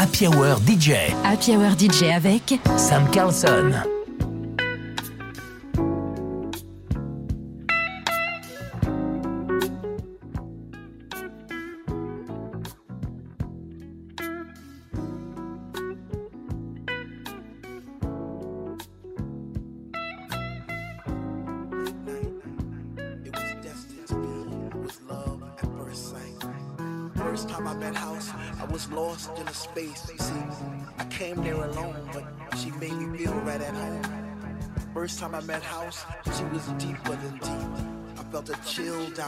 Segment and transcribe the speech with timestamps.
[0.00, 1.12] Happy Hour DJ.
[1.24, 3.99] Happy Hour DJ avec Sam Carlson.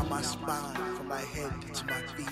[0.03, 2.29] Down my spine from my head to my feet.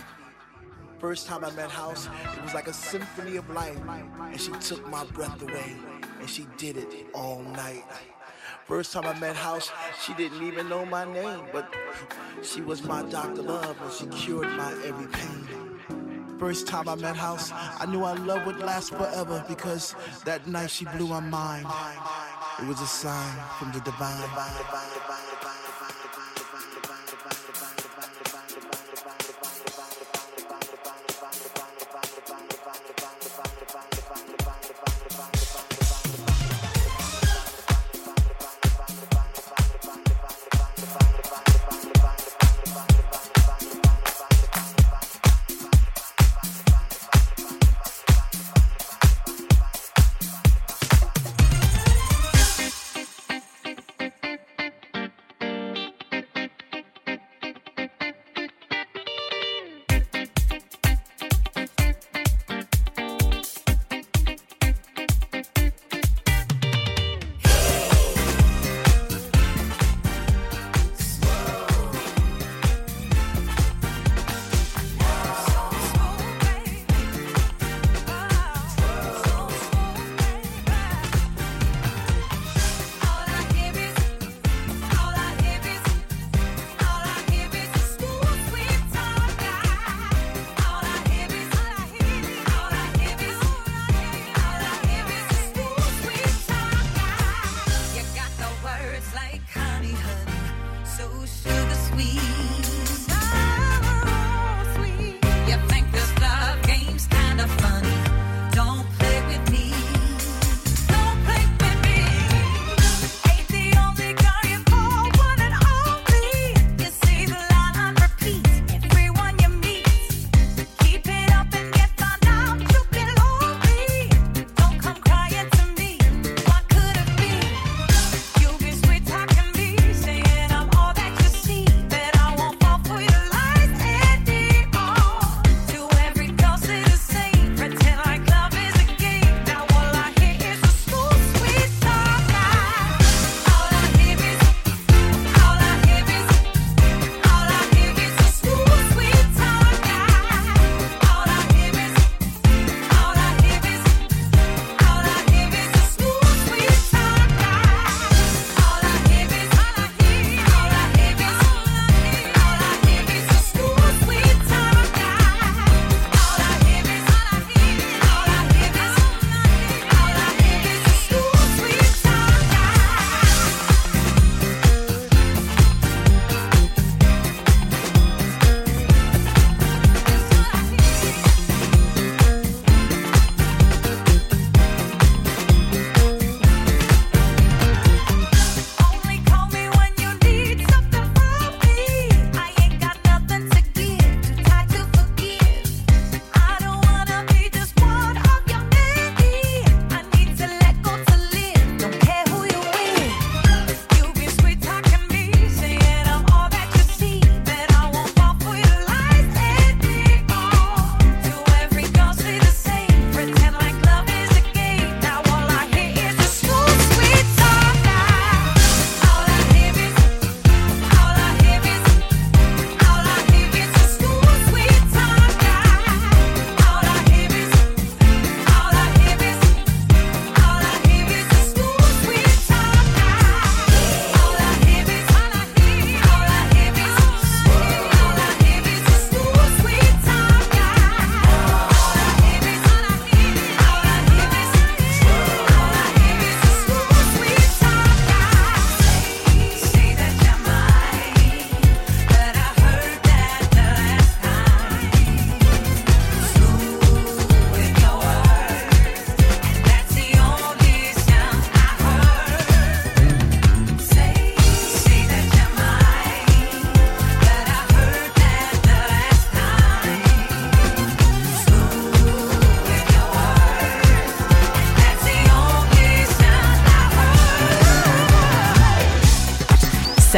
[0.98, 3.78] First time I met House, it was like a symphony of life,
[4.20, 5.76] and she took my breath away,
[6.20, 7.84] and she did it all night.
[8.66, 9.70] First time I met House,
[10.04, 11.72] she didn't even know my name, but
[12.42, 13.42] she was my Dr.
[13.42, 16.38] Love, and she cured my every pain.
[16.38, 19.94] First time I met House, I knew our love would last forever because
[20.24, 21.66] that night she blew my mind.
[22.60, 24.28] It was a sign from the divine.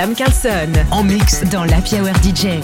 [0.03, 0.73] Sam Carlson.
[0.91, 2.59] En mix dans la Hour DJ.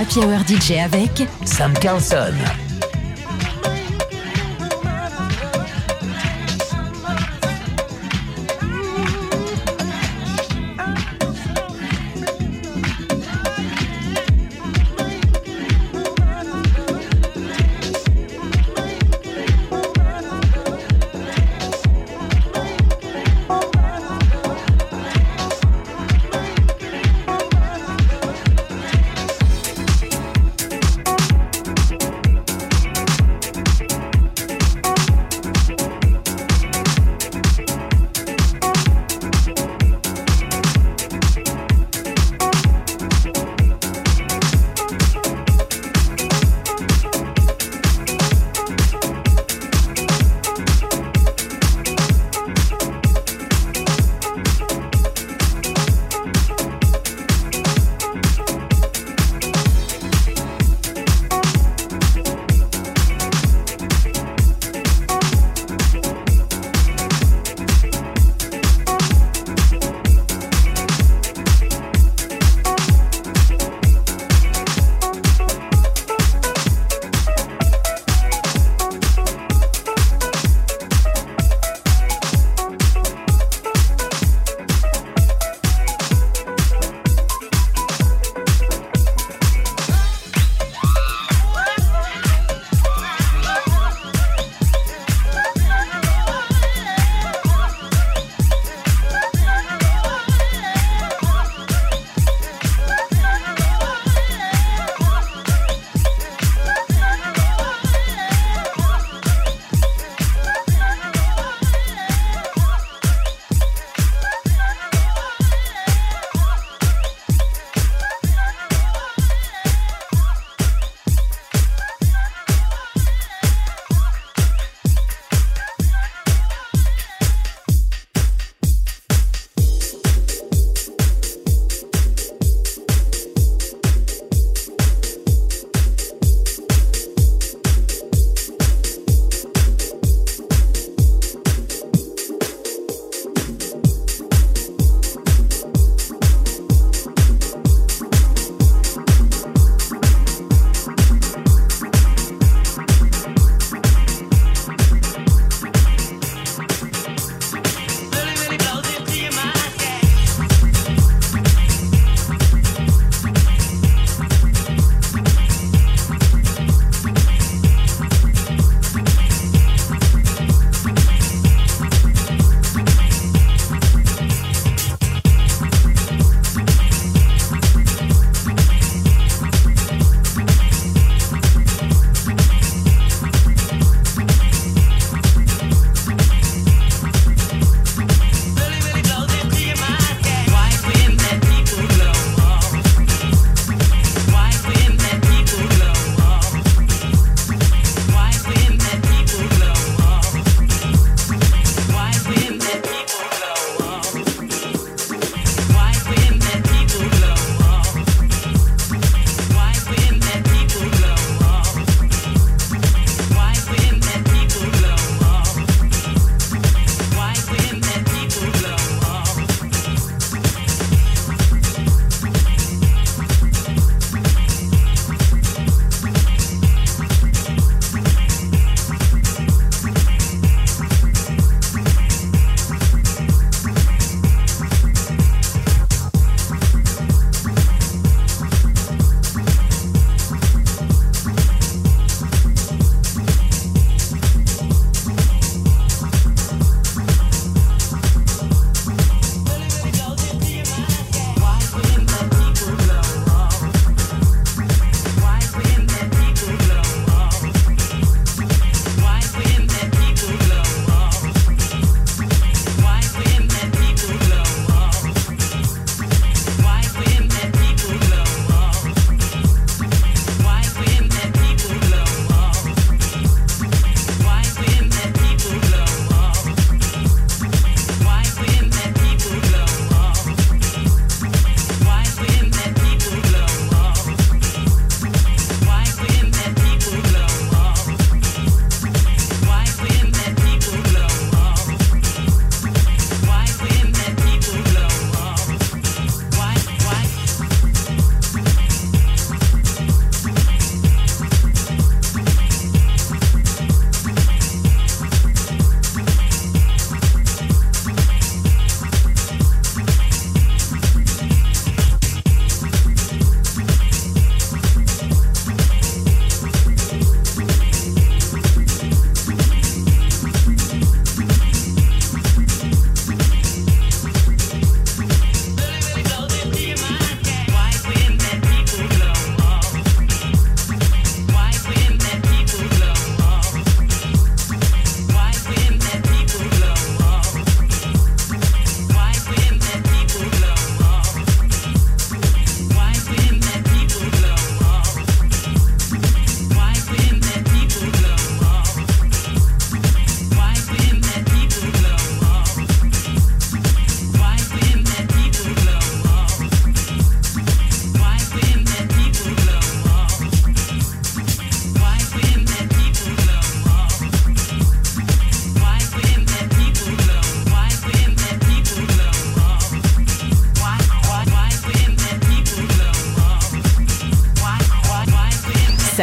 [0.00, 2.67] Happy Hour DJ avec Sam Carlson.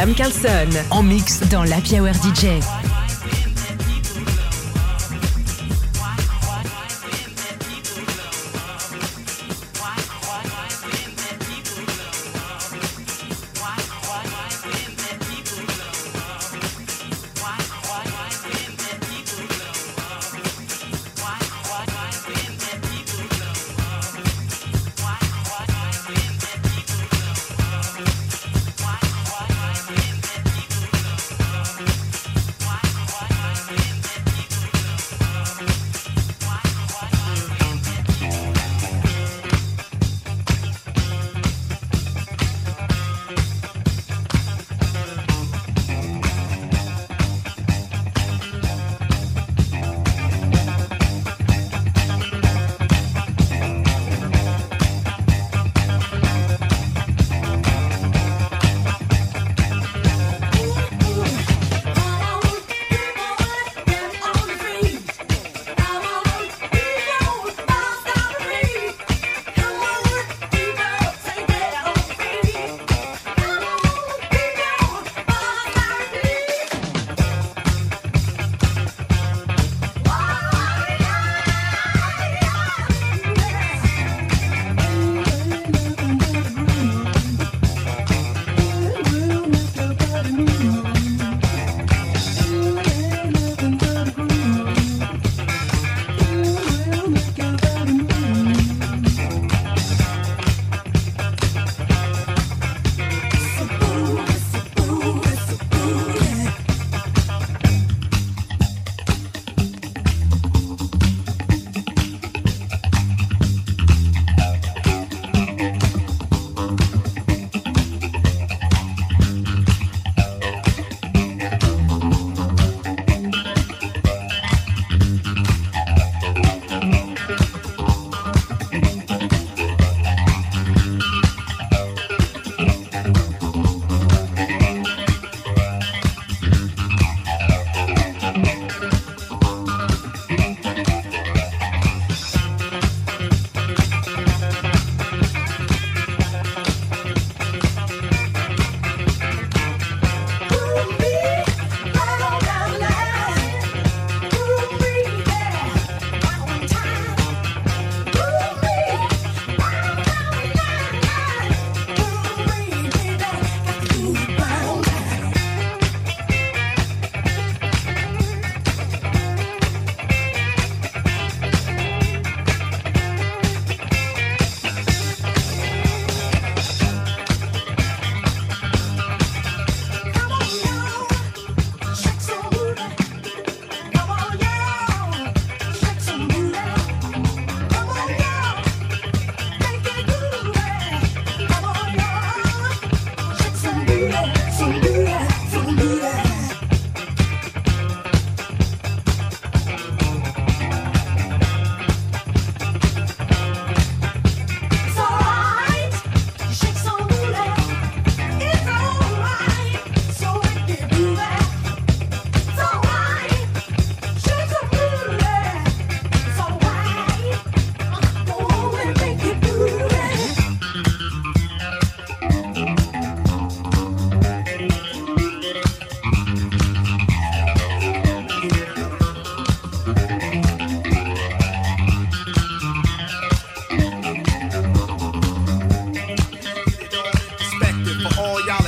[0.05, 0.69] Sam Carlson.
[0.91, 2.61] En mix dans la Hour DJ.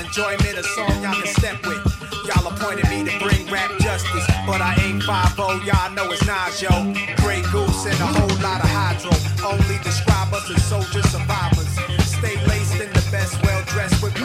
[0.08, 1.84] enjoyment, a song y'all can step with.
[2.26, 6.62] Y'all appointed me to bring rap justice, but I ain't 5 y'all know it's Nas,
[6.62, 6.72] yo.
[7.18, 9.12] Grey Goose and a whole lot of hydro.
[9.46, 11.70] Only describe us as soldier survivors.
[12.08, 14.18] Stay laced in the best, well dressed with